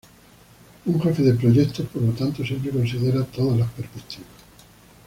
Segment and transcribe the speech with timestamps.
[0.87, 4.31] Un jefe de proyectos por lo tanto siempre considera todas las perspectivas.